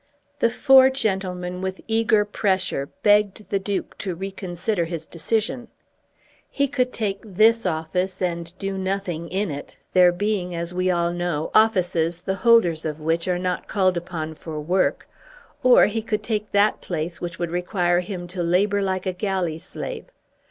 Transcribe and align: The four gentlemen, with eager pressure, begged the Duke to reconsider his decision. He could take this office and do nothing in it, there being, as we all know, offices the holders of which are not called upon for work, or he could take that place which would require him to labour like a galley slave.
The 0.39 0.49
four 0.49 0.89
gentlemen, 0.89 1.61
with 1.61 1.79
eager 1.87 2.25
pressure, 2.25 2.89
begged 3.03 3.51
the 3.51 3.59
Duke 3.59 3.95
to 3.99 4.15
reconsider 4.15 4.85
his 4.85 5.05
decision. 5.05 5.67
He 6.49 6.67
could 6.67 6.91
take 6.91 7.21
this 7.23 7.67
office 7.67 8.19
and 8.19 8.51
do 8.57 8.79
nothing 8.79 9.29
in 9.29 9.51
it, 9.51 9.77
there 9.93 10.11
being, 10.11 10.55
as 10.55 10.73
we 10.73 10.89
all 10.89 11.13
know, 11.13 11.51
offices 11.53 12.23
the 12.23 12.37
holders 12.41 12.83
of 12.83 12.99
which 12.99 13.27
are 13.27 13.37
not 13.37 13.67
called 13.67 13.95
upon 13.95 14.33
for 14.33 14.59
work, 14.59 15.07
or 15.61 15.85
he 15.85 16.01
could 16.01 16.23
take 16.23 16.51
that 16.51 16.81
place 16.81 17.21
which 17.21 17.37
would 17.37 17.51
require 17.51 17.99
him 17.99 18.25
to 18.29 18.41
labour 18.41 18.81
like 18.81 19.05
a 19.05 19.13
galley 19.13 19.59
slave. 19.59 20.05